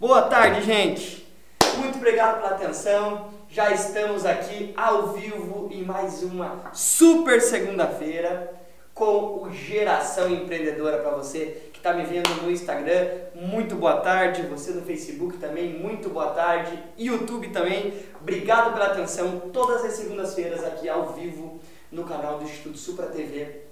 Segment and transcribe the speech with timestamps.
[0.00, 1.28] Boa tarde, gente.
[1.76, 3.34] Muito obrigado pela atenção.
[3.50, 8.50] Já estamos aqui ao vivo em mais uma super segunda-feira
[8.94, 13.08] com o Geração Empreendedora para você que está me vendo no Instagram.
[13.34, 14.40] Muito boa tarde.
[14.44, 16.82] Você no Facebook também, muito boa tarde.
[16.96, 17.92] YouTube também.
[18.18, 19.50] Obrigado pela atenção.
[19.52, 21.60] Todas as segundas-feiras aqui ao vivo
[21.92, 23.64] no canal do Instituto Supra TV,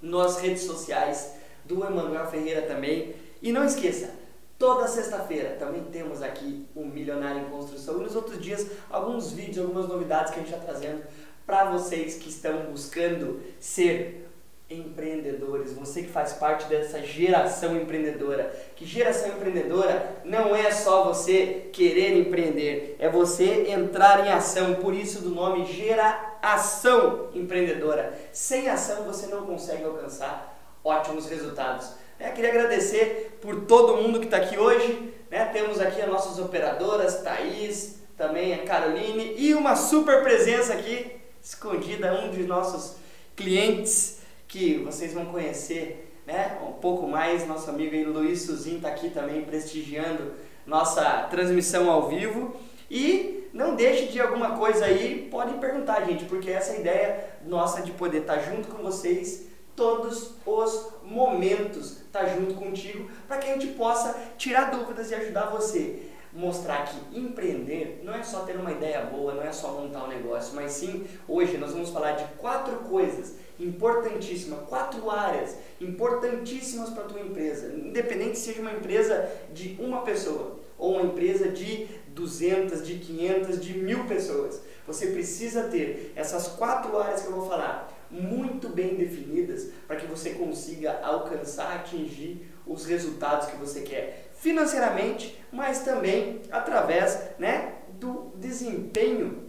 [0.00, 1.32] nas redes sociais
[1.64, 3.16] do Emanuel Ferreira também.
[3.42, 4.10] E não esqueça,
[4.58, 9.66] toda sexta-feira também temos aqui o Milionário em Construção e nos outros dias alguns vídeos,
[9.66, 11.02] algumas novidades que a gente está trazendo
[11.46, 14.26] para vocês que estão buscando ser
[14.68, 18.52] empreendedores, você que faz parte dessa geração empreendedora.
[18.74, 24.74] Que geração empreendedora não é só você querer empreender, é você entrar em ação.
[24.76, 28.12] Por isso do nome geração empreendedora.
[28.32, 31.92] Sem ação você não consegue alcançar ótimos resultados.
[32.18, 35.12] É, queria agradecer por todo mundo que está aqui hoje.
[35.30, 35.44] Né?
[35.52, 42.14] Temos aqui as nossas operadoras, Thaís, também a Caroline e uma super presença aqui, escondida,
[42.14, 42.96] um dos nossos
[43.36, 47.46] clientes que vocês vão conhecer né, um pouco mais.
[47.46, 50.32] Nosso amigo aí, Luiz Suzin está aqui também prestigiando
[50.64, 52.56] nossa transmissão ao vivo.
[52.90, 57.82] E não deixe de alguma coisa aí, pode perguntar, gente, porque essa é ideia nossa
[57.82, 59.46] de poder estar tá junto com vocês
[59.76, 65.50] todos os momentos, tá junto contigo, para que a gente possa tirar dúvidas e ajudar
[65.50, 66.02] você.
[66.32, 70.08] Mostrar que empreender não é só ter uma ideia boa, não é só montar um
[70.08, 77.04] negócio, mas sim, hoje nós vamos falar de quatro coisas importantíssimas, quatro áreas importantíssimas para
[77.04, 81.86] a tua empresa, independente se seja uma empresa de uma pessoa ou uma empresa de
[82.08, 84.60] 200, de 500, de mil pessoas.
[84.86, 90.06] Você precisa ter essas quatro áreas que eu vou falar muito bem definidas para que
[90.06, 98.32] você consiga alcançar, atingir os resultados que você quer financeiramente, mas também através né, do
[98.36, 99.46] desempenho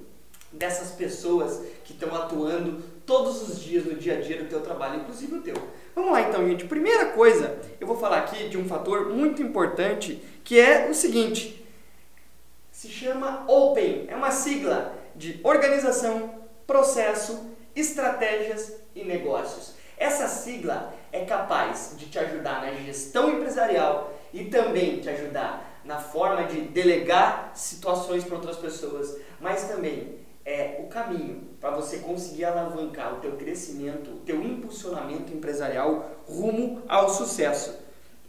[0.52, 5.02] dessas pessoas que estão atuando todos os dias no dia a dia do teu trabalho,
[5.02, 5.56] inclusive o teu.
[5.96, 6.66] Vamos lá então, gente.
[6.66, 11.66] Primeira coisa, eu vou falar aqui de um fator muito importante, que é o seguinte:
[12.72, 19.76] se chama OPEN, é uma sigla de organização, processo, estratégias e negócios.
[19.98, 26.00] Essa sigla é capaz de te ajudar na gestão empresarial e também te ajudar na
[26.00, 32.46] forma de delegar situações para outras pessoas, mas também é o caminho para você conseguir
[32.46, 37.78] alavancar o teu crescimento, o teu impulsionamento empresarial rumo ao sucesso.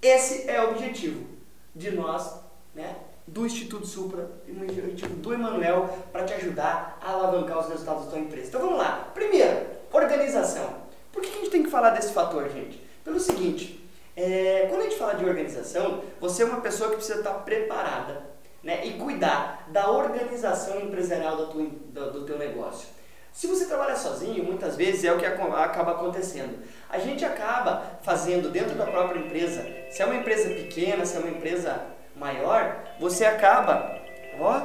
[0.00, 1.26] Esse é o objetivo
[1.75, 2.41] de nós,
[2.75, 2.97] né,
[3.33, 8.21] do Instituto Supra e do Emanuel para te ajudar a alavancar os resultados da tua
[8.21, 8.49] empresa.
[8.49, 9.11] Então vamos lá.
[9.15, 10.77] Primeiro, organização.
[11.12, 12.83] Por que a gente tem que falar desse fator, gente?
[13.05, 17.19] Pelo seguinte, é, quando a gente fala de organização, você é uma pessoa que precisa
[17.19, 18.22] estar preparada
[18.62, 22.89] né, e cuidar da organização empresarial do, tua, do, do teu negócio.
[23.33, 26.59] Se você trabalha sozinho, muitas vezes é o que acaba acontecendo.
[26.89, 31.21] A gente acaba fazendo dentro da própria empresa, se é uma empresa pequena, se é
[31.21, 31.81] uma empresa
[32.19, 33.99] maior, você acaba,
[34.41, 34.61] ó,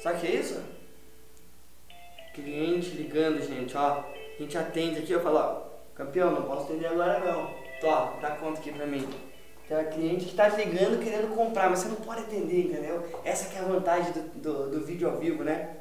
[0.00, 0.62] sabe o que é isso?
[2.34, 5.62] Cliente ligando, gente, ó, a gente atende aqui, eu falo, ó,
[5.94, 7.50] campeão, não posso atender agora não,
[7.80, 9.08] Tó, dá conta aqui pra mim.
[9.66, 13.08] Tem uma cliente que está ligando querendo comprar, mas você não pode atender, entendeu?
[13.24, 15.76] Essa que é a vantagem do, do, do vídeo ao vivo, né?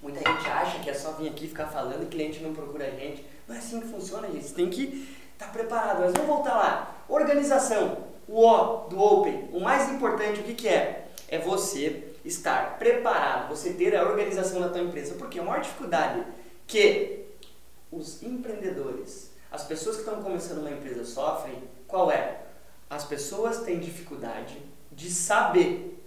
[0.00, 2.90] Muita gente acha que é só vir aqui ficar falando e cliente não procura a
[2.90, 3.26] gente.
[3.48, 4.44] Não é assim que funciona, gente.
[4.44, 6.00] Você tem que estar tá preparado.
[6.00, 7.04] Mas vamos voltar lá.
[7.08, 8.13] Organização.
[8.28, 9.48] O O do Open.
[9.52, 11.08] O mais importante, o que, que é?
[11.28, 15.14] É você estar preparado, você ter a organização da tua empresa.
[15.14, 16.24] Porque a maior dificuldade
[16.66, 17.26] que
[17.90, 22.40] os empreendedores, as pessoas que estão começando uma empresa sofrem, qual é?
[22.88, 24.58] As pessoas têm dificuldade
[24.90, 26.00] de saber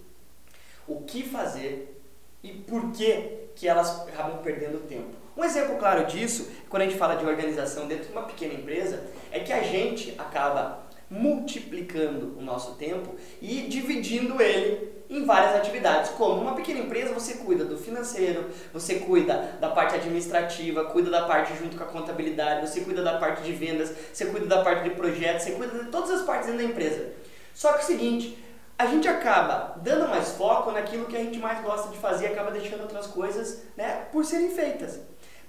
[0.86, 2.02] o que fazer
[2.42, 5.10] e por que que elas acabam perdendo tempo.
[5.36, 9.04] Um exemplo claro disso, quando a gente fala de organização dentro de uma pequena empresa,
[9.30, 16.10] é que a gente acaba multiplicando o nosso tempo e dividindo ele em várias atividades.
[16.10, 21.22] Como uma pequena empresa, você cuida do financeiro, você cuida da parte administrativa, cuida da
[21.22, 24.84] parte junto com a contabilidade, você cuida da parte de vendas, você cuida da parte
[24.84, 27.12] de projetos, você cuida de todas as partes da empresa.
[27.54, 28.38] Só que é o seguinte,
[28.78, 32.50] a gente acaba dando mais foco naquilo que a gente mais gosta de fazer acaba
[32.50, 35.00] deixando outras coisas né, por serem feitas.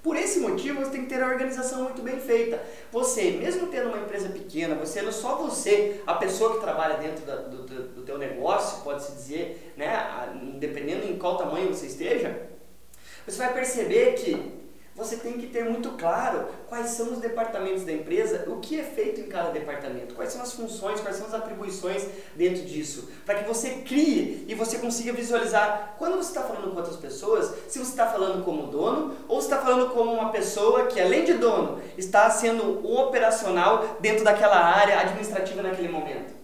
[0.02, 2.62] Por esse motivo, você tem que ter a organização muito bem feita.
[2.92, 7.26] Você, mesmo tendo uma empresa pequena, você não só você, a pessoa que trabalha dentro
[7.26, 9.90] da, do, do, do teu negócio, pode-se dizer, né,
[10.58, 12.50] dependendo em qual tamanho você esteja,
[13.28, 14.59] você vai perceber que
[15.00, 18.84] você tem que ter muito claro quais são os departamentos da empresa, o que é
[18.84, 22.06] feito em cada departamento, quais são as funções, quais são as atribuições
[22.36, 26.78] dentro disso, para que você crie e você consiga visualizar quando você está falando com
[26.78, 31.00] outras pessoas, se você está falando como dono ou está falando como uma pessoa que,
[31.00, 36.38] além de dono, está sendo operacional dentro daquela área administrativa naquele momento.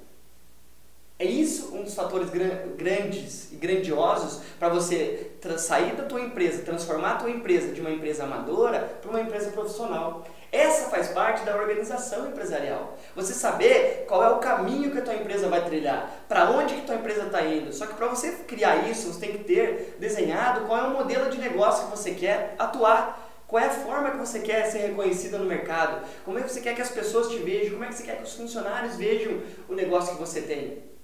[1.19, 2.29] É isso dos fatores
[2.75, 7.91] grandes e grandiosos para você sair da tua empresa, transformar a tua empresa de uma
[7.91, 10.25] empresa amadora para uma empresa profissional.
[10.51, 12.97] Essa faz parte da organização empresarial.
[13.15, 16.81] Você saber qual é o caminho que a tua empresa vai trilhar, para onde que
[16.81, 17.73] a tua empresa está indo.
[17.73, 21.29] Só que para você criar isso, você tem que ter desenhado qual é o modelo
[21.29, 23.21] de negócio que você quer atuar.
[23.47, 26.03] Qual é a forma que você quer ser reconhecida no mercado?
[26.23, 27.73] Como é que você quer que as pessoas te vejam?
[27.73, 29.39] Como é que você quer que os funcionários vejam
[29.69, 30.94] o negócio que você tem?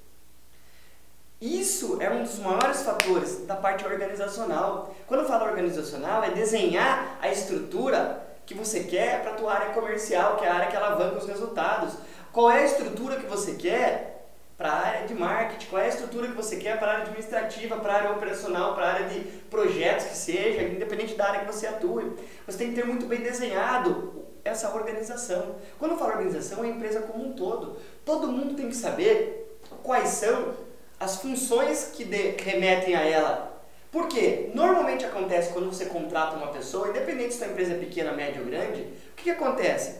[1.41, 4.95] Isso é um dos maiores fatores da parte organizacional.
[5.07, 9.73] Quando eu falo organizacional, é desenhar a estrutura que você quer para a tua área
[9.73, 11.95] comercial, que é a área que alavanca os resultados.
[12.31, 15.65] Qual é a estrutura que você quer para a área de marketing?
[15.65, 18.75] Qual é a estrutura que você quer para a área administrativa, para a área operacional,
[18.75, 22.17] para a área de projetos que seja, independente da área que você atue?
[22.45, 25.55] Você tem que ter muito bem desenhado essa organização.
[25.79, 27.77] Quando eu falo organização, é a empresa como um todo.
[28.05, 30.69] Todo mundo tem que saber quais são
[31.01, 33.59] as funções que de, remetem a ela.
[33.91, 38.39] Porque normalmente acontece quando você contrata uma pessoa, independente se a empresa é pequena, média
[38.39, 39.99] ou grande, o que, que acontece?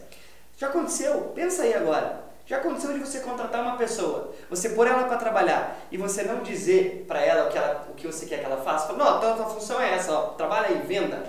[0.57, 2.21] Já aconteceu, pensa aí agora.
[2.45, 6.43] Já aconteceu de você contratar uma pessoa, você pôr ela para trabalhar e você não
[6.43, 8.87] dizer para ela o que, ela o que você quer que ela faça?
[8.87, 11.23] Fala, não, então a tua função é essa, ó, trabalha aí, venda.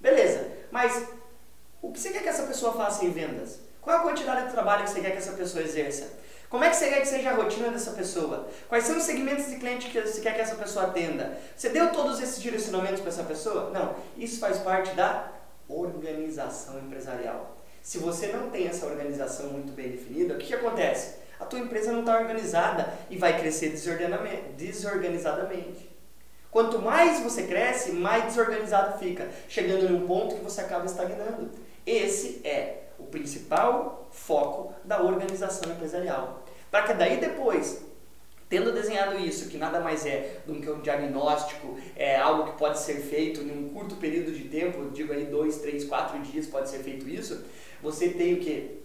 [0.00, 1.08] Beleza, mas
[1.82, 3.67] o que você quer que essa pessoa faça em vendas?
[3.88, 6.08] Qual a quantidade de trabalho que você quer que essa pessoa exerça?
[6.50, 8.46] Como é que você quer que seja a rotina dessa pessoa?
[8.68, 11.38] Quais são os segmentos de cliente que você quer que essa pessoa atenda?
[11.56, 13.70] Você deu todos esses direcionamentos para essa pessoa?
[13.70, 13.96] Não.
[14.18, 15.32] Isso faz parte da
[15.66, 17.56] organização empresarial.
[17.82, 21.14] Se você não tem essa organização muito bem definida, o que, que acontece?
[21.40, 25.90] A tua empresa não está organizada e vai crescer desorganizadamente.
[26.50, 31.48] Quanto mais você cresce, mais desorganizado fica, chegando num ponto que você acaba estagnando.
[31.86, 36.44] Esse é o principal foco da organização empresarial.
[36.70, 37.82] Para que daí depois,
[38.48, 42.78] tendo desenhado isso, que nada mais é do que um diagnóstico, é algo que pode
[42.78, 46.68] ser feito em um curto período de tempo, digo aí dois, três, quatro dias pode
[46.68, 47.44] ser feito isso,
[47.82, 48.78] você tem o que?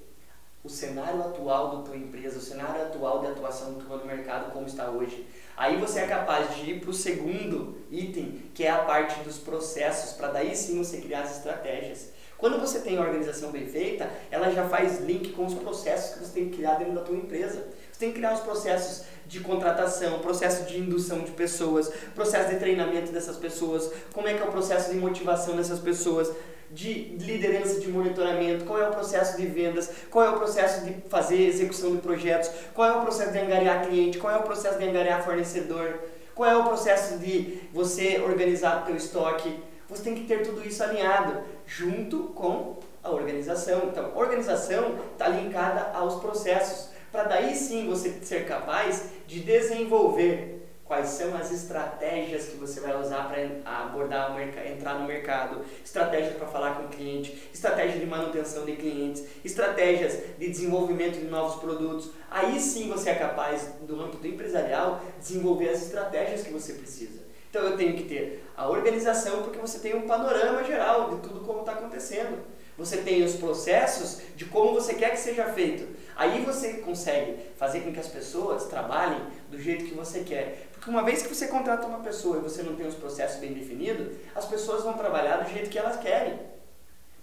[0.64, 4.66] O cenário atual da tua empresa, o cenário atual de atuação tua no mercado como
[4.66, 5.28] está hoje.
[5.58, 9.38] Aí você é capaz de ir para o segundo item, que é a parte dos
[9.38, 12.14] processos, para daí sim você criar as estratégias.
[12.44, 16.26] Quando você tem a organização bem feita, ela já faz link com os processos que
[16.26, 17.68] você tem que criar dentro da tua empresa.
[17.90, 22.58] Você tem que criar os processos de contratação, processo de indução de pessoas, processo de
[22.58, 26.34] treinamento dessas pessoas, como é que é o processo de motivação dessas pessoas,
[26.70, 30.98] de liderança de monitoramento, qual é o processo de vendas, qual é o processo de
[31.08, 34.78] fazer execução de projetos, qual é o processo de angariar cliente, qual é o processo
[34.78, 35.98] de angariar fornecedor,
[36.36, 39.64] qual é o processo de você organizar o teu estoque,
[39.98, 43.84] você tem que ter tudo isso alinhado junto com a organização.
[43.90, 50.54] Então, organização está linkada aos processos, para daí sim você ser capaz de desenvolver
[50.86, 53.42] quais são as estratégias que você vai usar para
[53.84, 54.36] abordar
[54.68, 60.20] entrar no mercado, estratégias para falar com o cliente, estratégia de manutenção de clientes, estratégias
[60.38, 62.12] de desenvolvimento de novos produtos.
[62.30, 67.23] Aí sim você é capaz, do âmbito empresarial, desenvolver as estratégias que você precisa.
[67.54, 71.42] Então eu tenho que ter a organização porque você tem um panorama geral de tudo
[71.42, 72.44] como está acontecendo.
[72.76, 75.88] Você tem os processos de como você quer que seja feito.
[76.16, 80.70] Aí você consegue fazer com que as pessoas trabalhem do jeito que você quer.
[80.74, 83.54] Porque uma vez que você contrata uma pessoa e você não tem os processos bem
[83.54, 86.40] definidos, as pessoas vão trabalhar do jeito que elas querem.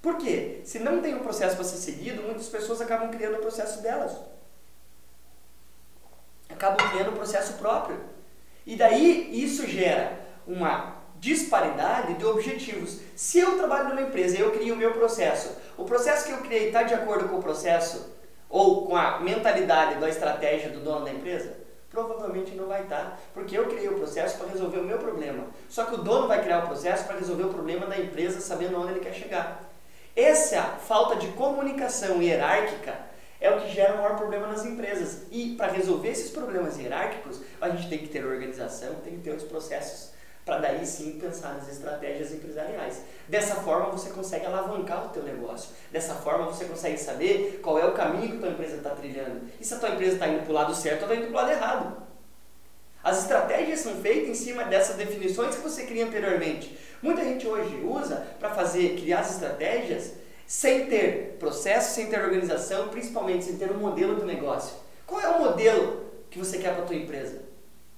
[0.01, 0.61] Por quê?
[0.63, 4.17] Se não tem um processo para ser seguido, muitas pessoas acabam criando o processo delas.
[6.49, 8.20] Acabam criando o processo próprio.
[8.71, 10.13] E daí isso gera
[10.47, 13.01] uma disparidade de objetivos.
[13.17, 16.39] Se eu trabalho numa empresa e eu crio o meu processo, o processo que eu
[16.39, 18.15] criei está de acordo com o processo
[18.49, 21.53] ou com a mentalidade da estratégia do dono da empresa?
[21.91, 25.47] Provavelmente não vai estar, tá, porque eu criei o processo para resolver o meu problema.
[25.69, 28.81] Só que o dono vai criar o processo para resolver o problema da empresa, sabendo
[28.81, 29.69] onde ele quer chegar.
[30.15, 33.10] Essa falta de comunicação hierárquica
[33.41, 35.23] é o que gera o maior problema nas empresas.
[35.31, 39.31] E para resolver esses problemas hierárquicos, a gente tem que ter organização, tem que ter
[39.31, 40.11] os processos
[40.45, 43.03] para daí sim pensar nas estratégias empresariais.
[43.29, 45.71] Dessa forma você consegue alavancar o teu negócio.
[45.93, 49.43] Dessa forma você consegue saber qual é o caminho que a tua empresa está trilhando.
[49.61, 51.33] E se a tua empresa está indo para o lado certo ou está indo para
[51.33, 52.03] o lado errado.
[53.03, 56.77] As estratégias são feitas em cima dessas definições que você cria anteriormente.
[57.01, 60.15] Muita gente hoje usa para fazer, criar as estratégias
[60.51, 64.77] sem ter processo, sem ter organização, principalmente sem ter um modelo do negócio.
[65.07, 67.41] Qual é o modelo que você quer para a tua empresa?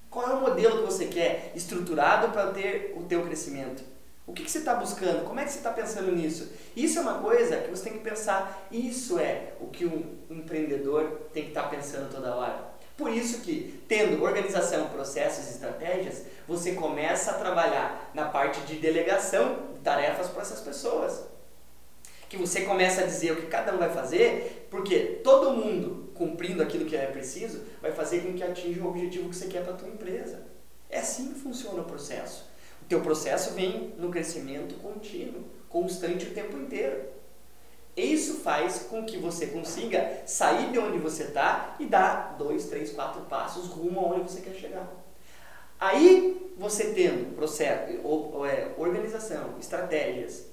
[0.07, 3.83] Qual é o modelo que você quer estruturado para ter o teu crescimento?
[4.27, 5.25] O que, que você está buscando?
[5.25, 6.51] Como é que você está pensando nisso?
[6.75, 8.67] Isso é uma coisa que você tem que pensar.
[8.71, 12.71] Isso é o que um empreendedor tem que estar tá pensando toda hora.
[12.95, 18.75] Por isso que, tendo organização, processos e estratégias, você começa a trabalhar na parte de
[18.75, 21.32] delegação de tarefas para essas pessoas.
[22.33, 26.63] Que você começa a dizer o que cada um vai fazer, porque todo mundo cumprindo
[26.63, 29.73] aquilo que é preciso vai fazer com que atinja o objetivo que você quer para
[29.73, 30.43] a tua empresa.
[30.89, 32.49] É assim que funciona o processo.
[32.81, 37.03] O teu processo vem no crescimento contínuo, constante o tempo inteiro.
[37.95, 42.89] Isso faz com que você consiga sair de onde você está e dar dois, três,
[42.93, 44.91] quatro passos rumo aonde você quer chegar.
[45.79, 47.93] Aí, você tendo processo,
[48.43, 50.51] é, organização, estratégias,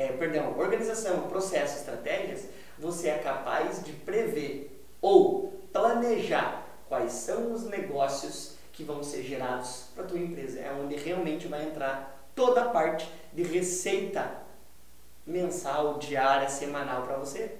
[0.00, 2.46] é, perdão, organização, processo, estratégias,
[2.78, 9.88] você é capaz de prever ou planejar quais são os negócios que vão ser gerados
[9.94, 10.58] para a tua empresa.
[10.58, 14.40] É onde realmente vai entrar toda a parte de receita
[15.26, 17.56] mensal, diária, semanal para você.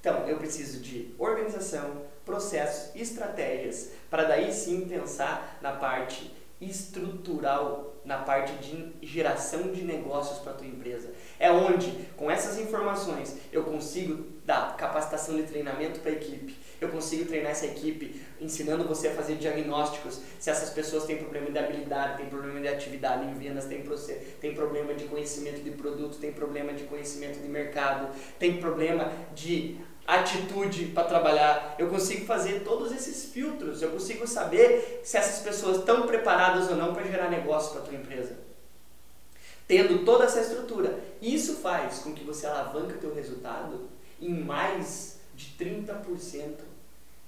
[0.00, 8.16] Então, eu preciso de organização, processos, estratégias, para daí sim pensar na parte estrutural, na
[8.16, 11.12] parte de geração de negócios para a tua empresa.
[11.38, 16.88] É onde, com essas informações, eu consigo dar capacitação de treinamento para a equipe, eu
[16.88, 21.58] consigo treinar essa equipe ensinando você a fazer diagnósticos se essas pessoas têm problema de
[21.58, 23.84] habilidade, têm problema de atividade em vendas, têm,
[24.40, 29.76] têm problema de conhecimento de produto, têm problema de conhecimento de mercado, têm problema de
[30.08, 31.74] atitude para trabalhar.
[31.78, 36.76] Eu consigo fazer todos esses filtros, eu consigo saber se essas pessoas estão preparadas ou
[36.76, 38.38] não para gerar negócio para a tua empresa.
[39.66, 43.86] Tendo toda essa estrutura, isso faz com que você alavanque o teu resultado
[44.18, 46.54] em mais de 30%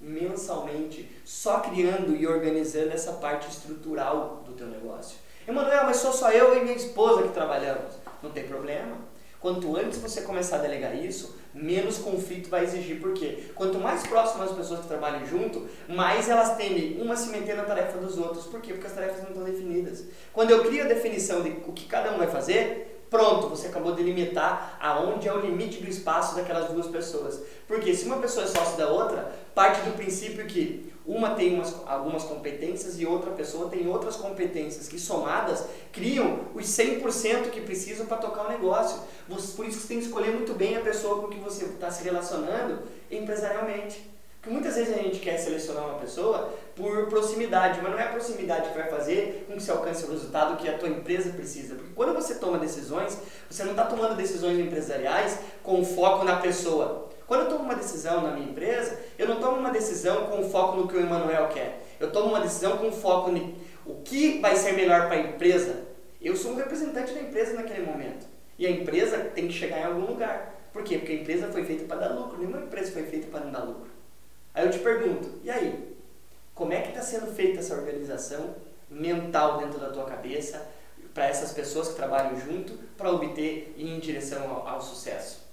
[0.00, 5.18] mensalmente, só criando e organizando essa parte estrutural do teu negócio.
[5.46, 7.92] Emanuel, mas sou só eu e minha esposa que trabalhamos.
[8.22, 9.10] Não tem problema.
[9.40, 13.00] Quanto antes você começar a delegar isso, menos conflito vai exigir.
[13.00, 13.44] Por quê?
[13.54, 17.64] Quanto mais próximas as pessoas que trabalham junto, mais elas tendem uma se meter na
[17.64, 18.44] tarefa dos outros.
[18.47, 18.75] Por quê?
[18.75, 20.04] Porque as tarefas não estão definidas.
[20.32, 23.93] Quando eu crio a definição de o que cada um vai fazer, Pronto, você acabou
[23.93, 27.40] de limitar aonde é o limite do espaço daquelas duas pessoas.
[27.67, 31.75] Porque se uma pessoa é sócia da outra, parte do princípio que uma tem umas,
[31.87, 38.07] algumas competências e outra pessoa tem outras competências que somadas criam os 100% que precisam
[38.07, 39.00] para tocar o negócio.
[39.26, 42.05] Por isso você tem que escolher muito bem a pessoa com que você está se
[42.05, 42.79] relacionando
[43.11, 44.10] empresarialmente.
[44.40, 48.09] Porque muitas vezes a gente quer selecionar uma pessoa por proximidade, mas não é a
[48.09, 51.75] proximidade que vai fazer com que você alcance o resultado que a tua empresa precisa.
[51.75, 53.18] Porque quando você toma decisões,
[53.50, 57.11] você não está tomando decisões empresariais com foco na pessoa.
[57.26, 60.78] Quando eu tomo uma decisão na minha empresa, eu não tomo uma decisão com foco
[60.78, 61.82] no que o Emanuel quer.
[62.00, 63.54] Eu tomo uma decisão com foco no
[63.85, 65.82] o que vai ser melhor para a empresa.
[66.20, 68.26] Eu sou um representante da empresa naquele momento.
[68.59, 70.54] E a empresa tem que chegar em algum lugar.
[70.73, 70.99] Por quê?
[70.99, 72.38] Porque a empresa foi feita para dar lucro.
[72.38, 73.89] Nenhuma empresa foi feita para não dar lucro.
[74.54, 75.97] Aí eu te pergunto, e aí?
[76.54, 78.54] Como é que está sendo feita essa organização
[78.90, 80.69] mental dentro da tua cabeça
[81.14, 85.49] para essas pessoas que trabalham junto para obter e ir em direção ao, ao sucesso?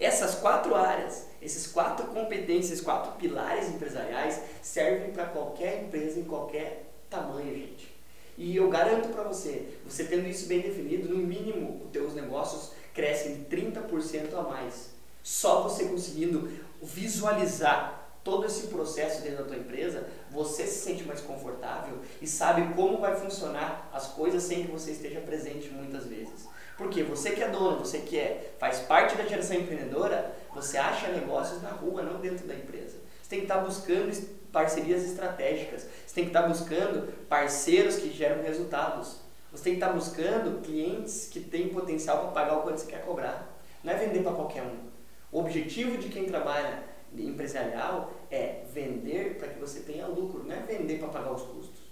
[0.00, 6.86] Essas quatro áreas, esses quatro competências, quatro pilares empresariais servem para qualquer empresa em qualquer
[7.10, 7.98] tamanho, gente.
[8.36, 12.70] E eu garanto para você, você tendo isso bem definido, no mínimo os teus negócios
[12.94, 14.90] crescem de 30% a mais.
[15.22, 16.48] Só você conseguindo
[16.80, 17.97] visualizar
[18.28, 22.98] todo esse processo dentro da tua empresa, você se sente mais confortável e sabe como
[22.98, 26.46] vai funcionar as coisas sem que você esteja presente muitas vezes.
[26.76, 31.08] Porque você que é dono, você que é, faz parte da geração empreendedora, você acha
[31.08, 32.98] negócios na rua, não dentro da empresa.
[33.22, 34.12] Você tem que estar buscando
[34.52, 39.16] parcerias estratégicas, você tem que estar buscando parceiros que geram resultados.
[39.50, 43.02] Você tem que estar buscando clientes que têm potencial para pagar o quanto você quer
[43.02, 43.58] cobrar.
[43.82, 44.88] Não é vender para qualquer um.
[45.32, 46.84] O objetivo de quem trabalha
[47.16, 51.88] empresarial é vender para que você tenha lucro, não é vender para pagar os custos.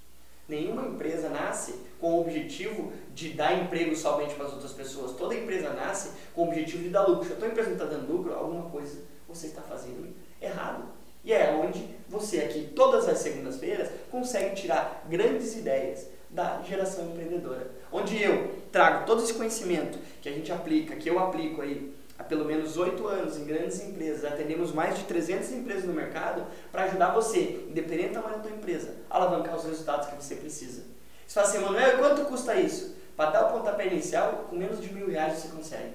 [0.48, 5.16] Nenhuma empresa nasce com o objetivo de dar emprego somente para as outras pessoas.
[5.16, 7.26] Toda empresa nasce com o objetivo de dar lucro.
[7.26, 10.84] Se a tua empresa não está dando lucro, alguma coisa você está fazendo errado.
[11.24, 17.68] E é onde você aqui, todas as segundas-feiras, consegue tirar grandes ideias da geração empreendedora.
[17.90, 22.24] Onde eu trago todo esse conhecimento que a gente aplica, que eu aplico aí há
[22.24, 26.84] pelo menos oito anos em grandes empresas, atendemos mais de 300 empresas no mercado para
[26.84, 30.82] ajudar você, independente do tamanho da tua empresa, a alavancar os resultados que você precisa.
[31.26, 32.94] Você fala assim, Manuel, quanto custa isso?
[33.16, 35.94] Para dar o pontapé inicial, com menos de mil reais você consegue.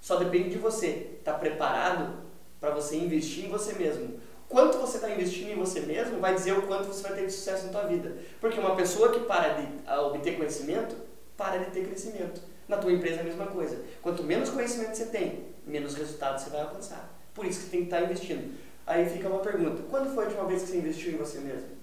[0.00, 1.16] Só depende de você.
[1.18, 2.14] Está preparado
[2.60, 4.20] para você investir em você mesmo?
[4.48, 7.32] Quanto você está investindo em você mesmo vai dizer o quanto você vai ter de
[7.32, 8.16] sucesso na tua vida.
[8.40, 9.66] Porque uma pessoa que para de
[10.00, 10.94] obter conhecimento,
[11.36, 12.40] para de ter crescimento.
[12.68, 13.80] Na tua empresa é a mesma coisa.
[14.02, 17.16] Quanto menos conhecimento você tem, menos resultados você vai alcançar.
[17.32, 18.54] Por isso que você tem que estar tá investindo.
[18.86, 21.76] Aí fica uma pergunta: quando foi a última vez que você investiu em você mesmo?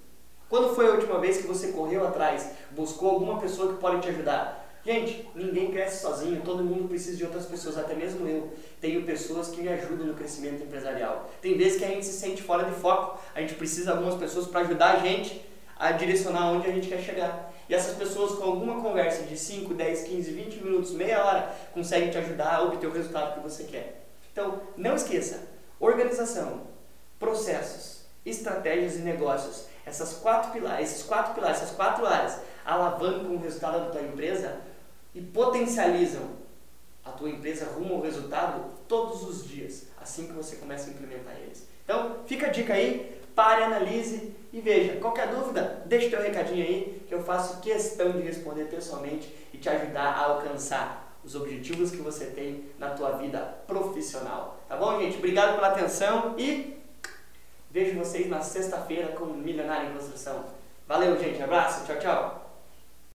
[0.49, 4.09] Quando foi a última vez que você correu atrás, buscou alguma pessoa que pode te
[4.09, 4.63] ajudar?
[4.85, 8.51] Gente, ninguém cresce sozinho, todo mundo precisa de outras pessoas, até mesmo eu.
[8.81, 11.29] Tenho pessoas que me ajudam no crescimento empresarial.
[11.41, 14.15] Tem vezes que a gente se sente fora de foco, a gente precisa de algumas
[14.15, 15.41] pessoas para ajudar a gente
[15.79, 17.52] a direcionar onde a gente quer chegar.
[17.73, 22.11] E essas pessoas, com alguma conversa de 5, 10, 15, 20 minutos, meia hora, conseguem
[22.11, 24.05] te ajudar a obter o resultado que você quer.
[24.31, 25.47] Então, não esqueça:
[25.79, 26.67] organização,
[27.17, 29.65] processos, estratégias e negócios.
[29.87, 34.55] Essas quatro pilares, esses quatro pilares, essas quatro áreas alavancam o resultado da tua empresa
[35.15, 36.29] e potencializam
[37.03, 41.37] a tua empresa rumo ao resultado todos os dias, assim que você começa a implementar
[41.37, 41.67] eles.
[41.83, 44.99] Então, fica a dica aí, pare, analise e veja.
[44.99, 49.57] Qualquer dúvida, deixa o teu recadinho aí, que eu faço questão de responder pessoalmente e
[49.57, 54.59] te ajudar a alcançar os objetivos que você tem na tua vida profissional.
[54.67, 55.17] Tá bom, gente?
[55.17, 56.77] Obrigado pela atenção e
[57.71, 60.43] vejo vocês na sexta-feira com Milionário em Construção.
[60.87, 61.41] Valeu, gente.
[61.41, 61.85] Abraço.
[61.85, 62.42] Tchau, tchau.